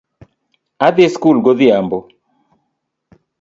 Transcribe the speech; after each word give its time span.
Adhi 0.87 1.05
sikul 1.13 1.37
godhiambo 1.45 1.97